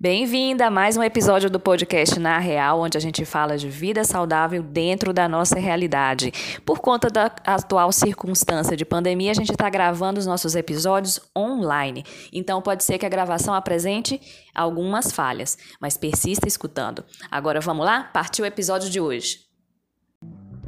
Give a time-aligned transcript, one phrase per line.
[0.00, 4.04] Bem-vinda a mais um episódio do podcast Na Real, onde a gente fala de vida
[4.04, 6.32] saudável dentro da nossa realidade.
[6.64, 12.04] Por conta da atual circunstância de pandemia, a gente está gravando os nossos episódios online.
[12.32, 14.20] Então pode ser que a gravação apresente
[14.54, 17.04] algumas falhas, mas persista escutando.
[17.28, 18.04] Agora vamos lá?
[18.04, 19.47] Partiu o episódio de hoje.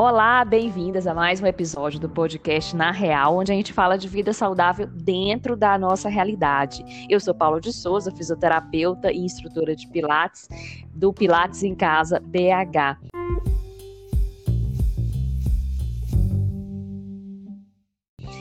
[0.02, 4.08] Olá, bem-vindas a mais um episódio do podcast Na Real, onde a gente fala de
[4.08, 6.82] vida saudável dentro da nossa realidade.
[7.06, 10.48] Eu sou Paula de Souza, fisioterapeuta e instrutora de Pilates,
[10.94, 12.96] do Pilates em Casa BH.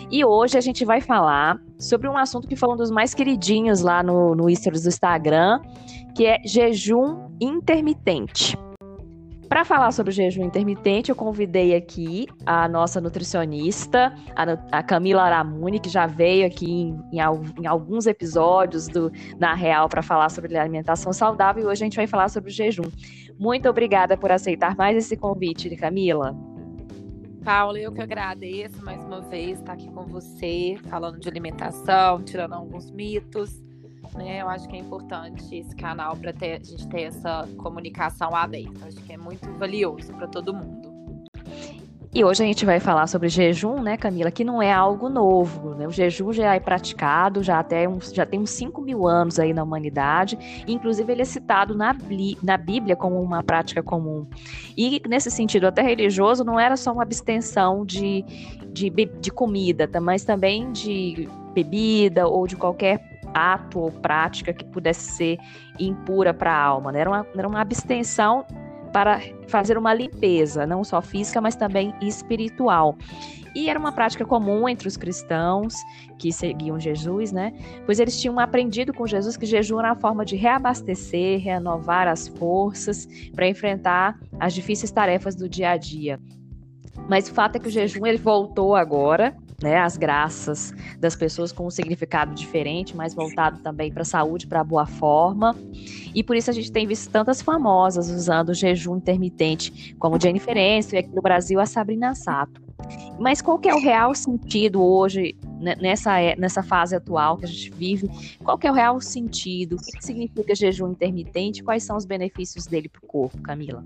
[0.10, 3.82] E hoje a gente vai falar sobre um assunto que foi um dos mais queridinhos
[3.82, 5.60] lá no, no do Instagram,
[6.16, 8.58] que é jejum intermitente.
[9.50, 15.24] Para falar sobre o jejum intermitente, eu convidei aqui a nossa nutricionista, a, a Camila
[15.24, 17.20] Aramuni, que já veio aqui em, em,
[17.60, 21.96] em alguns episódios do Na Real para falar sobre alimentação saudável e hoje a gente
[21.96, 22.92] vai falar sobre o jejum.
[23.40, 26.38] Muito obrigada por aceitar mais esse convite, Camila.
[27.44, 32.54] Paula, eu que agradeço mais uma vez estar aqui com você, falando de alimentação, tirando
[32.54, 33.68] alguns mitos
[34.18, 34.42] né?
[34.42, 38.86] Eu acho que é importante esse canal para a gente ter essa comunicação aberta.
[38.86, 41.00] Acho que é muito valioso para todo mundo.
[42.12, 45.76] E hoje a gente vai falar sobre jejum, né, Camila, que não é algo novo.
[45.76, 45.88] Né?
[45.88, 49.62] O jejum já é praticado, já, até já tem uns 5 mil anos aí na
[49.62, 50.66] humanidade.
[50.68, 51.96] Inclusive, ele é citado na,
[52.42, 54.26] na Bíblia como uma prática comum.
[54.76, 58.26] E, nesse sentido, até religioso, não era só uma abstenção de,
[58.74, 65.12] de, de comida, mas também de bebida ou de qualquer ato ou prática que pudesse
[65.12, 65.38] ser
[65.80, 66.92] impura para a alma.
[66.92, 67.00] Né?
[67.02, 68.46] Era, uma, era uma abstenção
[68.92, 72.98] para fazer uma limpeza, não só física, mas também espiritual.
[73.56, 75.74] E era uma prática comum entre os cristãos
[76.18, 77.54] que seguiam Jesus, né?
[77.86, 82.28] Pois eles tinham aprendido com Jesus que jejum era a forma de reabastecer, renovar as
[82.28, 86.20] forças para enfrentar as difíceis tarefas do dia a dia.
[87.08, 91.52] Mas o fato é que o jejum ele voltou agora, né, as graças das pessoas
[91.52, 95.56] com um significado diferente, mais voltado também para a saúde, para a boa forma.
[96.14, 100.58] E por isso a gente tem visto tantas famosas usando o jejum intermitente, como Jennifer
[100.58, 102.62] Aniston e aqui no Brasil a Sabrina Sato.
[103.20, 107.48] Mas qual que é o real sentido hoje, nessa, é, nessa fase atual que a
[107.48, 108.10] gente vive?
[108.44, 109.76] Qual que é o real sentido?
[109.76, 111.64] O que significa jejum intermitente?
[111.64, 113.84] Quais são os benefícios dele para o corpo, Camila?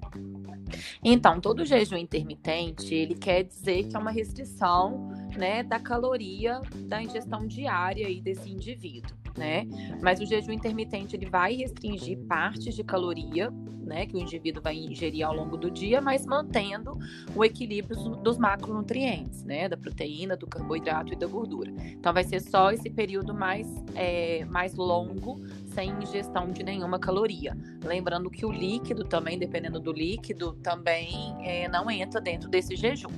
[1.04, 7.02] Então, todo jejum intermitente, ele quer dizer que é uma restrição né, da caloria da
[7.02, 9.66] ingestão diária aí desse indivíduo né?
[10.02, 13.52] Mas o jejum intermitente ele vai restringir partes de caloria,
[13.84, 16.98] né, que o indivíduo vai ingerir ao longo do dia, mas mantendo
[17.36, 21.72] o equilíbrio dos macronutrientes, né, da proteína, do carboidrato e da gordura.
[21.86, 25.42] Então vai ser só esse período mais é, mais longo
[25.74, 27.58] sem ingestão de nenhuma caloria.
[27.84, 33.12] Lembrando que o líquido também, dependendo do líquido, também é, não entra dentro desse jejum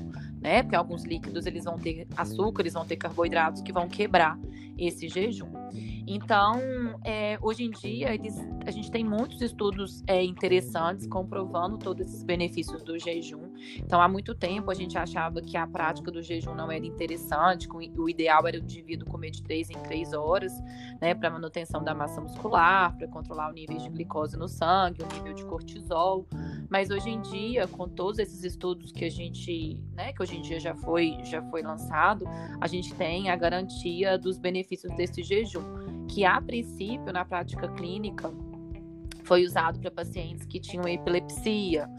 [0.45, 0.61] né?
[0.61, 4.39] Porque alguns líquidos eles vão ter açúcar, eles vão ter carboidratos que vão quebrar
[4.77, 5.49] esse jejum.
[6.07, 12.07] Então, é, hoje em dia, eles, a gente tem muitos estudos é, interessantes comprovando todos
[12.07, 13.53] esses benefícios do jejum.
[13.77, 17.67] Então, há muito tempo a gente achava que a prática do jejum não era interessante,
[17.69, 20.53] o ideal era o indivíduo comer de 3 em 3 horas,
[21.01, 25.13] né, para manutenção da massa muscular, para controlar o nível de glicose no sangue, o
[25.13, 26.27] nível de cortisol.
[26.69, 30.41] Mas hoje em dia, com todos esses estudos que a gente, né, que hoje em
[30.41, 32.25] dia já foi, já foi lançado,
[32.59, 35.64] a gente tem a garantia dos benefícios desse jejum
[36.07, 38.31] que a princípio na prática clínica
[39.23, 41.89] foi usado para pacientes que tinham epilepsia,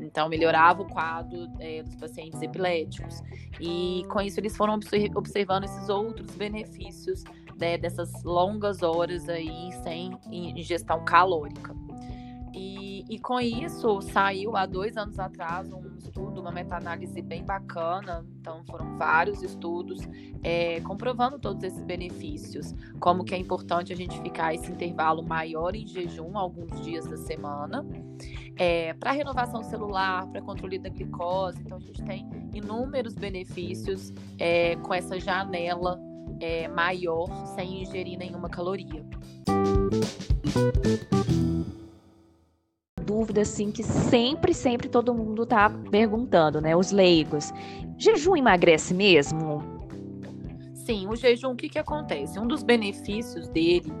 [0.00, 3.22] então melhorava o quadro é, dos pacientes epiléticos
[3.60, 4.78] e com isso eles foram
[5.14, 7.22] observando esses outros benefícios
[7.58, 11.74] né, dessas longas horas aí sem ingestão calórica.
[12.54, 12.79] E,
[13.10, 18.24] e com isso saiu há dois anos atrás um estudo, uma meta-análise bem bacana.
[18.40, 20.00] Então foram vários estudos
[20.44, 25.74] é, comprovando todos esses benefícios, como que é importante a gente ficar esse intervalo maior
[25.74, 27.84] em jejum alguns dias da semana,
[28.56, 31.58] é, para renovação celular, para controle da glicose.
[31.62, 36.00] Então a gente tem inúmeros benefícios é, com essa janela
[36.38, 37.26] é, maior
[37.56, 39.04] sem ingerir nenhuma caloria
[43.20, 46.74] dúvida assim que sempre, sempre todo mundo tá perguntando, né?
[46.74, 47.52] Os leigos.
[47.98, 49.62] Jejum emagrece mesmo?
[50.72, 52.38] Sim, o jejum, o que que acontece?
[52.38, 53.92] Um dos benefícios dele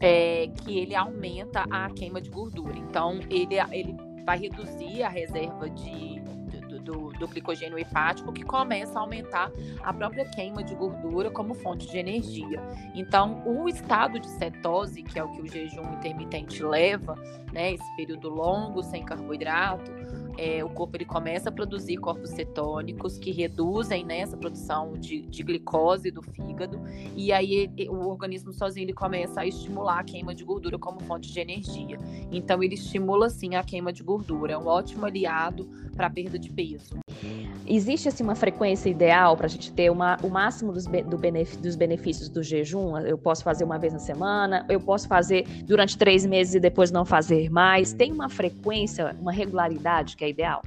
[0.00, 2.76] é que ele aumenta a queima de gordura.
[2.76, 6.17] Então, ele, ele vai reduzir a reserva de
[6.88, 9.52] do, do glicogênio hepático, que começa a aumentar
[9.82, 12.62] a própria queima de gordura como fonte de energia.
[12.94, 17.14] Então, o estado de cetose, que é o que o jejum intermitente leva,
[17.52, 19.90] né, esse período longo sem carboidrato,
[20.38, 25.22] é, o corpo ele começa a produzir corpos cetônicos que reduzem né, essa produção de,
[25.22, 26.80] de glicose do fígado
[27.16, 31.32] e aí o organismo sozinho ele começa a estimular a queima de gordura como fonte
[31.32, 31.98] de energia.
[32.30, 36.38] Então ele estimula sim a queima de gordura, é um ótimo aliado para a perda
[36.38, 36.96] de peso.
[37.66, 41.56] Existe assim uma frequência ideal para a gente ter uma, o máximo dos, do benef,
[41.58, 42.96] dos benefícios do jejum?
[42.98, 46.90] Eu posso fazer uma vez na semana, eu posso fazer durante três meses e depois
[46.90, 47.92] não fazer mais.
[47.92, 50.62] Tem uma frequência, uma regularidade que é ideal?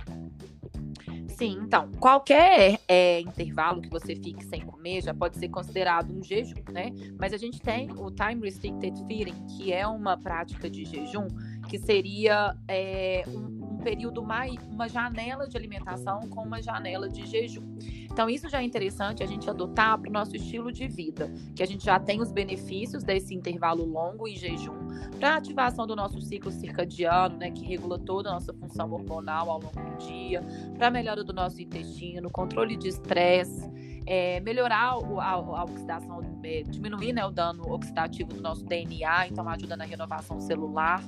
[1.42, 6.24] Sim, então, qualquer é, intervalo que você fique sem comer já pode ser considerado um
[6.24, 6.92] jejum, né?
[7.18, 11.26] Mas a gente tem o time restricted feeding, que é uma prática de jejum
[11.68, 17.64] que seria é, um, período mais, uma janela de alimentação com uma janela de jejum.
[18.06, 21.64] Então, isso já é interessante a gente adotar para o nosso estilo de vida, que
[21.64, 24.76] a gente já tem os benefícios desse intervalo longo em jejum,
[25.18, 29.62] para ativação do nosso ciclo circadiano, né, que regula toda a nossa função hormonal ao
[29.62, 30.44] longo do dia,
[30.78, 33.70] para melhora do nosso intestino, controle de estresse
[34.06, 39.48] é, melhorar a, a, oxidação, é, diminuir né, o dano oxidativo do nosso DNA, então
[39.48, 41.04] ajuda na renovação celular.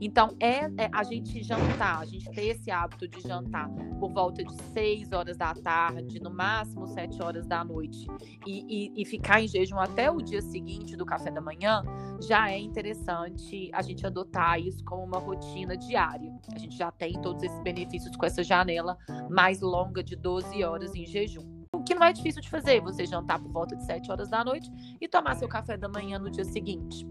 [0.00, 4.44] Então, é, é, a gente jantar, a gente ter esse hábito de jantar por volta
[4.44, 8.06] de 6 horas da tarde, no máximo 7 horas da noite,
[8.46, 11.82] e, e, e ficar em jejum até o dia seguinte do café da manhã,
[12.20, 16.32] já é interessante a gente adotar isso como uma rotina diária.
[16.52, 18.98] A gente já tem todos esses benefícios com essa janela
[19.30, 21.53] mais longa de 12 horas em jejum
[21.84, 24.70] que não é difícil de fazer, você jantar por volta de 7 horas da noite
[25.00, 27.06] e tomar seu café da manhã no dia seguinte,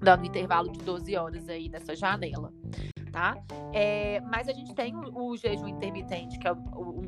[0.00, 2.52] dando um intervalo de 12 horas aí nessa janela.
[3.12, 3.38] Tá?
[3.72, 6.56] É, mas a gente tem o, o, jejum intermitente, que é o,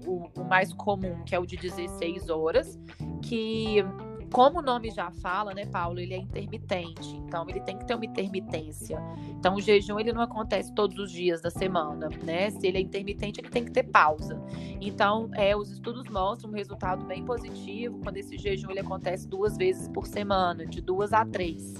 [0.06, 2.78] o, o mais comum, que é o de 16 horas,
[3.22, 3.84] que
[4.32, 7.94] como o nome já fala, né, Paulo, ele é intermitente, então ele tem que ter
[7.94, 8.98] uma intermitência.
[9.30, 12.50] Então o jejum ele não acontece todos os dias da semana, né?
[12.50, 14.40] Se ele é intermitente, ele tem que ter pausa.
[14.80, 19.56] Então, é, os estudos mostram um resultado bem positivo quando esse jejum ele acontece duas
[19.56, 21.74] vezes por semana, de duas a três.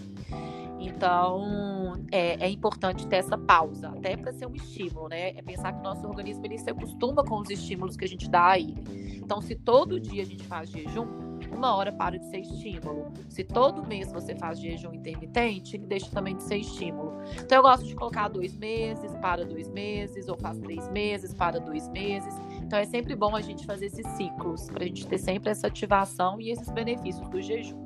[0.81, 5.31] Então, é, é, importante ter essa pausa, até para ser um estímulo, né?
[5.31, 8.31] É pensar que o nosso organismo ele se acostuma com os estímulos que a gente
[8.31, 8.77] dá a ele.
[9.17, 13.13] Então, se todo dia a gente faz jejum, uma hora para de ser estímulo.
[13.29, 17.19] Se todo mês você faz jejum intermitente, ele deixa também de ser estímulo.
[17.41, 21.59] Então eu gosto de colocar dois meses, para dois meses, ou faz três meses, para
[21.59, 22.35] dois meses.
[22.63, 25.67] Então é sempre bom a gente fazer esses ciclos, para a gente ter sempre essa
[25.67, 27.83] ativação e esses benefícios do jejum.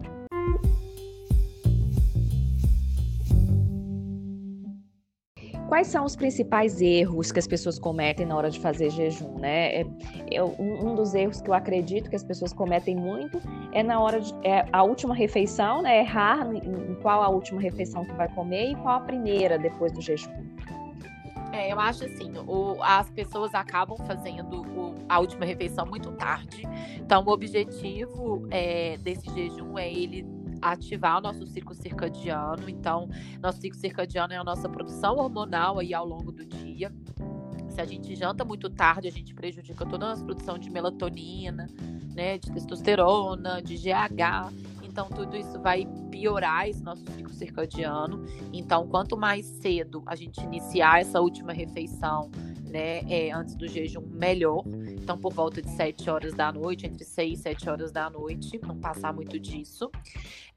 [5.73, 9.81] Quais são os principais erros que as pessoas cometem na hora de fazer jejum, né?
[9.81, 9.87] É,
[10.31, 13.41] é um, dos erros que eu acredito que as pessoas cometem muito
[13.73, 16.01] é na hora de é a última refeição, né?
[16.01, 19.91] Errar em, em qual a última refeição que vai comer e qual a primeira depois
[19.93, 20.31] do jejum.
[21.55, 26.69] É, eu acho assim, o, as pessoas acabam fazendo o, a última refeição muito tarde.
[26.99, 32.71] Então, o objetivo é, desse jejum é ele ativar o nosso ciclo circadiano.
[32.71, 33.09] Então,
[33.41, 36.91] nosso ciclo circadiano é a nossa produção hormonal aí ao longo do dia.
[37.69, 41.67] Se a gente janta muito tarde, a gente prejudica toda a nossa produção de melatonina,
[42.15, 44.53] né, de testosterona, de GH.
[44.83, 48.27] Então, tudo isso vai piorar esse nosso ciclo circadiano.
[48.53, 52.31] Então, quanto mais cedo a gente iniciar essa última refeição,
[52.73, 54.65] né, é, antes do jejum, melhor.
[54.67, 58.59] Então, por volta de 7 horas da noite, entre 6 e 7 horas da noite,
[58.67, 59.91] não passar muito disso.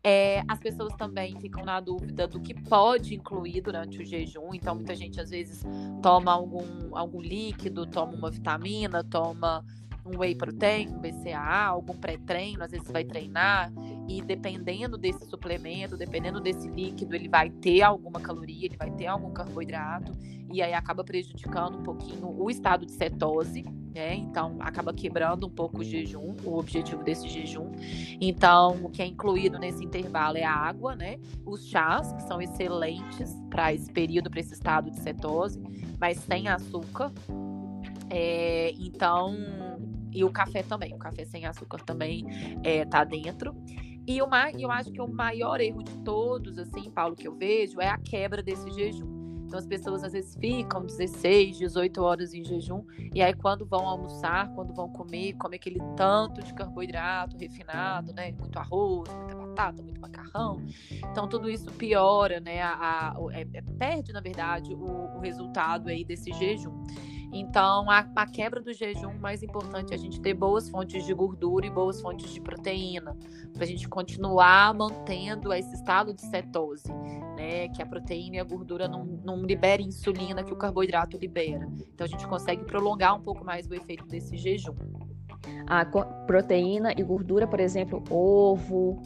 [0.01, 4.53] É, as pessoas também ficam na dúvida do que pode incluir durante o jejum.
[4.53, 5.63] Então, muita gente às vezes
[6.01, 9.65] toma algum, algum líquido, toma uma vitamina, toma
[10.05, 13.71] um whey protein, um BCAA, algum pré-treino, às vezes vai treinar
[14.07, 19.07] e dependendo desse suplemento, dependendo desse líquido, ele vai ter alguma caloria, ele vai ter
[19.07, 20.11] algum carboidrato
[20.53, 24.13] e aí acaba prejudicando um pouquinho o estado de cetose, né?
[24.15, 27.71] Então acaba quebrando um pouco o jejum, o objetivo desse jejum.
[28.21, 31.17] Então, o que é incluído nesse intervalo é a água, né?
[31.45, 35.59] Os chás, que são excelentes para esse período, para esse estado de cetose,
[35.99, 37.11] mas sem açúcar.
[38.09, 39.35] É, então,
[40.15, 40.93] e o café também.
[40.93, 42.25] O café sem açúcar também
[42.63, 43.55] é, tá dentro.
[44.07, 47.81] E uma, eu acho que o maior erro de todos, assim, Paulo, que eu vejo,
[47.81, 49.15] é a quebra desse jejum.
[49.45, 53.87] Então as pessoas às vezes ficam 16, 18 horas em jejum e aí quando vão
[53.87, 58.31] almoçar, quando vão comer, come aquele tanto de carboidrato refinado, né?
[58.31, 60.61] Muito arroz, muita batata, muito macarrão.
[61.11, 62.61] Então tudo isso piora, né?
[62.61, 66.83] A, a é, é, perde na verdade o, o resultado aí desse jejum.
[67.37, 71.13] Então, a, a quebra do jejum, mais importante é a gente ter boas fontes de
[71.13, 73.13] gordura e boas fontes de proteína,
[73.51, 76.87] para a gente continuar mantendo esse estado de cetose,
[77.35, 77.67] né?
[77.67, 81.67] Que a proteína e a gordura não, não liberem insulina que o carboidrato libera.
[81.93, 84.73] Então, a gente consegue prolongar um pouco mais o efeito desse jejum.
[85.67, 85.83] A
[86.25, 89.01] proteína e gordura, por exemplo, ovo,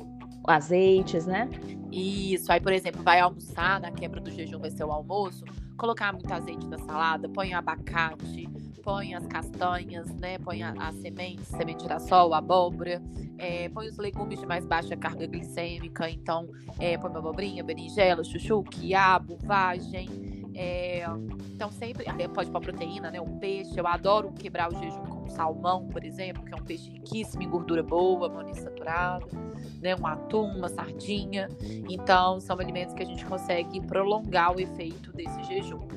[0.47, 1.49] azeites, né?
[1.91, 2.51] Isso.
[2.51, 5.43] Aí, por exemplo, vai almoçar, na quebra do jejum vai ser o almoço,
[5.79, 8.47] colocar muito azeite na salada, põe abacate,
[8.83, 10.37] põe as castanhas, né?
[10.39, 13.01] Põe as sementes, semente de girassol, abóbora,
[13.37, 18.61] é, põe os legumes de mais baixa carga glicêmica, então é, põe abobrinha, berinjela, chuchu,
[18.63, 20.09] quiabo, vagem.
[20.53, 21.05] É,
[21.53, 23.21] então sempre pode pôr proteína, né?
[23.21, 23.79] Um peixe.
[23.79, 27.49] Eu adoro quebrar o jejum com salmão, por exemplo, que é um peixe riquíssimo em
[27.49, 29.25] gordura boa, monoinsaturada,
[29.81, 29.95] né?
[29.95, 31.47] Um atum, uma sardinha.
[31.89, 35.87] Então são alimentos que a gente consegue prolongar o efeito desse jejum.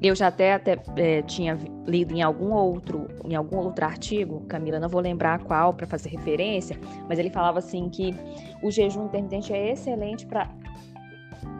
[0.00, 4.78] Eu já até, até é, tinha lido em algum outro em algum outro artigo, Camila,
[4.78, 8.14] não vou lembrar qual para fazer referência, mas ele falava assim que
[8.62, 10.48] o jejum intermitente é excelente para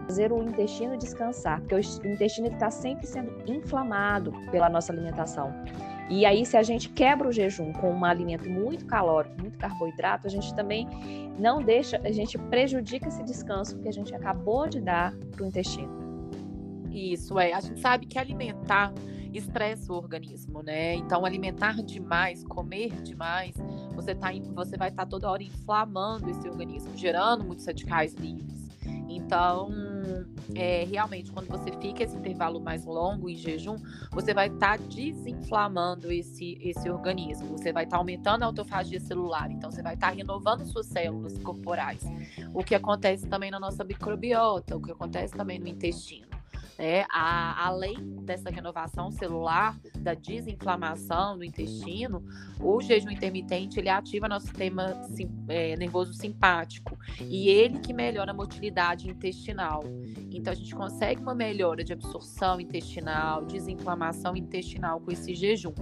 [0.07, 5.53] fazer o intestino descansar, porque o intestino está sempre sendo inflamado pela nossa alimentação.
[6.11, 10.27] E aí, se a gente quebra o jejum com um alimento muito calórico, muito carboidrato,
[10.27, 10.89] a gente também
[11.39, 15.47] não deixa, a gente prejudica esse descanso que a gente acabou de dar para o
[15.47, 15.99] intestino.
[16.91, 18.93] Isso é, a gente sabe que alimentar
[19.33, 20.95] estressa o organismo, né?
[20.95, 23.55] Então, alimentar demais, comer demais,
[23.95, 28.58] você, tá, você vai estar tá toda hora inflamando esse organismo, gerando muitos radicais livres.
[29.09, 29.71] Então,
[30.55, 33.77] é, realmente, quando você fica esse intervalo mais longo em jejum,
[34.11, 39.01] você vai estar tá desinflamando esse, esse organismo, você vai estar tá aumentando a autofagia
[39.01, 42.05] celular, então você vai estar tá renovando suas células corporais.
[42.53, 46.28] O que acontece também na nossa microbiota, o que acontece também no intestino.
[46.79, 52.25] É, a, além dessa renovação celular, da desinflamação do intestino,
[52.61, 58.31] o jejum intermitente ele ativa nosso sistema sim, é, nervoso simpático e ele que melhora
[58.31, 59.83] a motilidade intestinal.
[60.31, 65.75] Então a gente consegue uma melhora de absorção intestinal, desinflamação intestinal com esse jejum.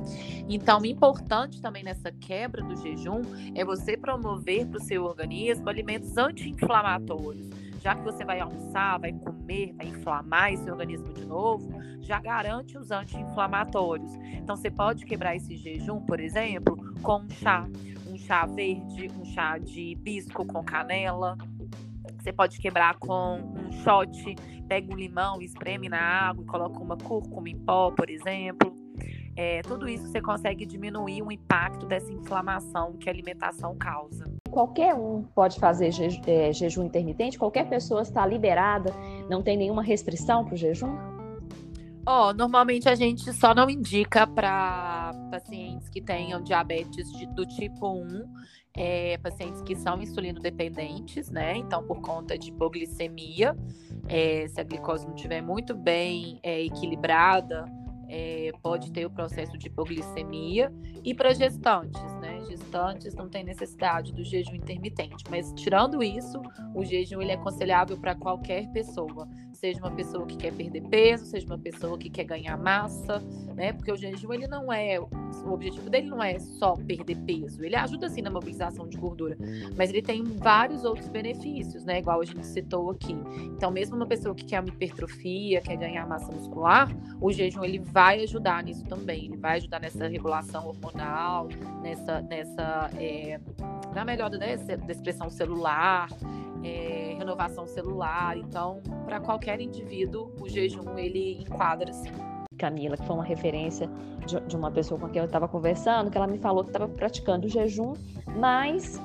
[0.48, 3.20] Então, importante também nessa quebra do jejum
[3.54, 9.12] é você promover para o seu organismo alimentos anti-inflamatórios já que você vai almoçar, vai
[9.12, 14.12] comer, vai inflamar esse organismo de novo, já garante os anti-inflamatórios.
[14.32, 17.64] Então, você pode quebrar esse jejum, por exemplo, com um chá,
[18.08, 21.38] um chá verde, um chá de hibisco com canela.
[22.18, 24.34] Você pode quebrar com um shot,
[24.66, 28.76] pega um limão, espreme na água e coloca uma cúrcuma em pó, por exemplo.
[29.36, 34.35] É, tudo isso você consegue diminuir o impacto dessa inflamação que a alimentação causa.
[34.56, 35.90] Qualquer um pode fazer
[36.26, 37.38] é, jejum intermitente?
[37.38, 38.90] Qualquer pessoa está liberada?
[39.28, 40.96] Não tem nenhuma restrição para o jejum?
[42.08, 47.86] Oh, normalmente a gente só não indica para pacientes que tenham diabetes de, do tipo
[47.86, 48.24] 1,
[48.74, 51.54] é, pacientes que são insulino dependentes, né?
[51.58, 53.54] Então, por conta de hipoglicemia,
[54.08, 57.66] é, se a glicose não estiver muito bem é, equilibrada,
[58.08, 60.72] é, pode ter o processo de hipoglicemia.
[61.04, 62.00] E para gestantes,
[62.56, 65.24] Gestantes não tem necessidade do jejum intermitente.
[65.30, 66.40] Mas tirando isso,
[66.74, 71.26] o jejum ele é aconselhável para qualquer pessoa seja uma pessoa que quer perder peso,
[71.26, 73.18] seja uma pessoa que quer ganhar massa,
[73.54, 73.72] né?
[73.72, 75.08] Porque o jejum ele não é o
[75.52, 79.36] objetivo dele não é só perder peso, ele ajuda sim na mobilização de gordura,
[79.76, 81.98] mas ele tem vários outros benefícios, né?
[81.98, 83.16] Igual a gente citou aqui.
[83.56, 86.88] Então, mesmo uma pessoa que quer uma hipertrofia, quer ganhar massa muscular,
[87.20, 89.26] o jejum ele vai ajudar nisso também.
[89.26, 91.48] Ele vai ajudar nessa regulação hormonal,
[91.82, 93.40] nessa, nessa é,
[93.94, 96.08] na melhora né, da expressão celular
[96.66, 98.36] é, renovação celular.
[98.36, 102.10] Então, para qualquer indivíduo, o jejum ele enquadra assim.
[102.58, 103.88] Camila, que foi uma referência
[104.26, 106.88] de, de uma pessoa com quem eu estava conversando, que ela me falou que estava
[106.88, 107.92] praticando o jejum,
[108.38, 109.00] mas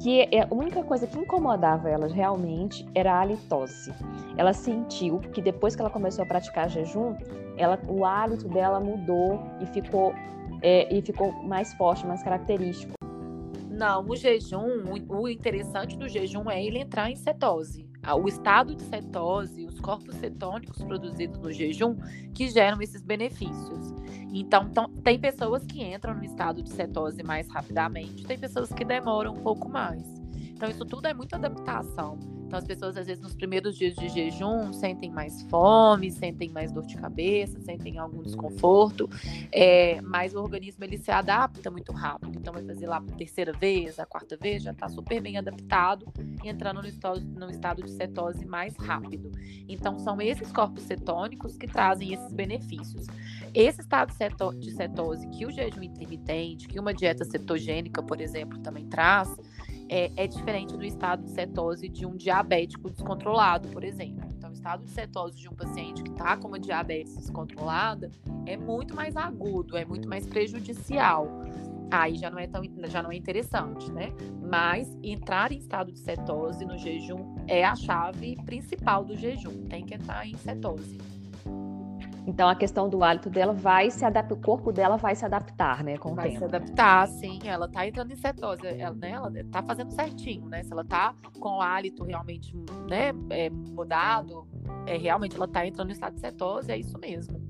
[0.00, 3.92] que é, a única coisa que incomodava ela realmente era a halitose.
[4.36, 7.14] Ela sentiu que depois que ela começou a praticar jejum,
[7.56, 10.14] ela, o hálito dela mudou e ficou,
[10.62, 13.01] é, e ficou mais forte, mais característico.
[13.82, 17.90] Não, o jejum, o interessante do jejum é ele entrar em cetose.
[18.16, 21.96] O estado de cetose, os corpos cetônicos produzidos no jejum
[22.32, 23.92] que geram esses benefícios.
[24.32, 28.84] Então, então, tem pessoas que entram no estado de cetose mais rapidamente, tem pessoas que
[28.84, 30.06] demoram um pouco mais.
[30.38, 32.20] Então, isso tudo é muita adaptação.
[32.52, 36.70] Então, as pessoas, às vezes, nos primeiros dias de jejum, sentem mais fome, sentem mais
[36.70, 39.08] dor de cabeça, sentem algum desconforto,
[39.50, 42.38] é, mas o organismo ele se adapta muito rápido.
[42.38, 46.12] Então, vai fazer lá a terceira vez, a quarta vez, já está super bem adaptado,
[46.44, 49.32] entrando no estado, no estado de cetose mais rápido.
[49.66, 53.06] Então, são esses corpos cetônicos que trazem esses benefícios.
[53.54, 54.12] Esse estado
[54.58, 59.34] de cetose que o jejum intermitente, que uma dieta cetogênica, por exemplo, também traz,
[59.92, 64.26] é, é, diferente do estado de cetose de um diabético descontrolado, por exemplo.
[64.34, 68.10] Então, o estado de cetose de um paciente que está com uma diabetes descontrolada
[68.46, 71.28] é muito mais agudo, é muito mais prejudicial.
[71.90, 74.14] Aí já não é tão já não é interessante, né?
[74.40, 79.66] Mas entrar em estado de cetose no jejum é a chave principal do jejum.
[79.66, 80.96] Tem que entrar em cetose.
[82.26, 85.82] Então a questão do hálito dela vai se adaptar, o corpo dela vai se adaptar,
[85.82, 86.40] né, com vai o tempo.
[86.40, 87.40] Vai se adaptar, sim.
[87.44, 90.62] Ela tá entrando em cetose, ela, né, ela tá fazendo certinho, né?
[90.62, 92.56] Se ela tá com o hálito realmente,
[92.88, 94.46] né, é, mudado,
[94.86, 97.40] é realmente ela tá entrando em estado de cetose, é isso mesmo.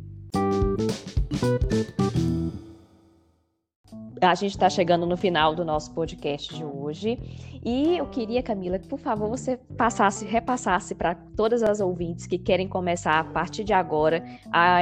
[4.21, 7.19] A gente está chegando no final do nosso podcast de hoje
[7.65, 12.39] e eu queria, Camila, que por favor você passasse, repassasse para todas as ouvintes que
[12.39, 14.81] querem começar a partir de agora a,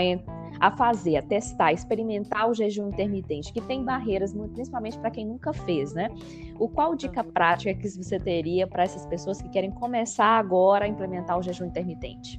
[0.58, 5.26] a fazer, a testar, a experimentar o jejum intermitente, que tem barreiras, principalmente para quem
[5.26, 6.10] nunca fez, né?
[6.58, 10.88] O qual dica prática que você teria para essas pessoas que querem começar agora a
[10.88, 12.38] implementar o jejum intermitente?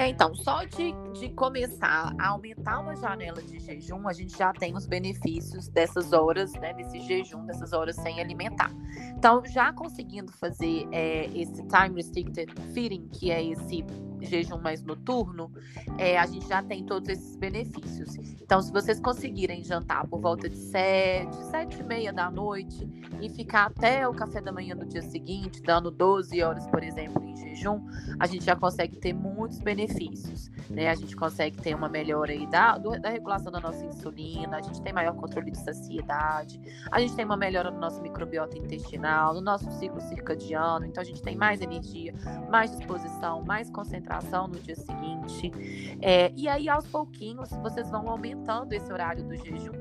[0.00, 4.50] É, então, só de, de começar a aumentar uma janela de jejum, a gente já
[4.50, 8.72] tem os benefícios dessas horas, né, desse jejum, dessas horas sem alimentar.
[9.14, 13.84] Então, já conseguindo fazer é, esse time restricted feeding, que é esse
[14.22, 15.52] jejum mais noturno,
[15.98, 18.16] é, a gente já tem todos esses benefícios.
[18.40, 22.88] Então, se vocês conseguirem jantar por volta de sete, sete e meia da noite
[23.20, 27.22] e ficar até o café da manhã do dia seguinte, dando 12 horas, por exemplo,
[27.22, 27.29] em
[27.60, 27.80] jejum,
[28.18, 30.50] a gente já consegue ter muitos benefícios.
[30.68, 30.88] Né?
[30.88, 34.80] A gente consegue ter uma melhora aí da, da regulação da nossa insulina, a gente
[34.80, 39.40] tem maior controle de saciedade, a gente tem uma melhora no nosso microbiota intestinal, no
[39.40, 42.14] nosso ciclo circadiano, então a gente tem mais energia,
[42.48, 45.52] mais disposição, mais concentração no dia seguinte.
[46.00, 49.72] É, e aí, aos pouquinhos, vocês vão aumentando esse horário do jejum.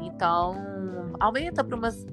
[0.00, 0.56] Então,
[1.20, 2.04] aumenta para umas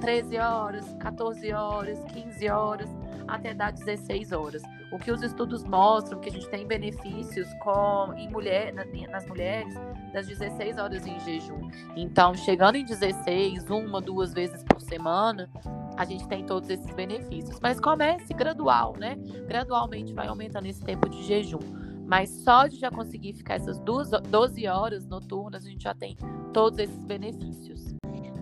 [0.00, 3.03] 13 horas, 14 horas, 15 horas
[3.34, 4.62] até dar 16 horas.
[4.92, 9.74] O que os estudos mostram que a gente tem benefícios com em mulher, nas mulheres
[10.12, 11.68] das 16 horas em jejum.
[11.96, 15.50] Então, chegando em 16, uma, duas vezes por semana,
[15.96, 17.58] a gente tem todos esses benefícios.
[17.60, 19.16] Mas comece gradual, né?
[19.46, 21.84] Gradualmente vai aumentando esse tempo de jejum.
[22.06, 26.16] Mas só de já conseguir ficar essas duas, 12 horas noturnas, a gente já tem
[26.52, 27.73] todos esses benefícios.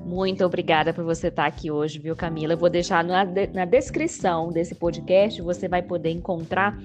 [0.04, 2.52] Muito obrigada por você estar aqui hoje, viu, Camila?
[2.52, 6.78] Eu vou deixar na, na descrição desse podcast, você vai poder encontrar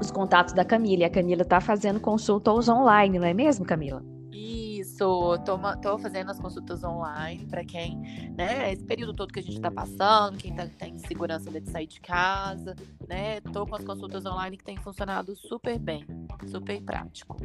[0.00, 1.02] os contatos da Camila.
[1.02, 4.02] E a Camila está fazendo consultas online, não é mesmo, Camila?
[4.32, 7.98] Isso, tô, fazendo as consultas online para quem,
[8.36, 11.86] né, esse período todo que a gente está passando, quem tá em segurança de sair
[11.86, 12.76] de casa,
[13.08, 16.04] né, tô com as consultas online que tem funcionado super bem,
[16.46, 17.36] super prático.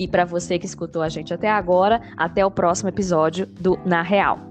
[0.00, 4.00] E para você que escutou a gente até agora, até o próximo episódio do Na
[4.00, 4.49] Real.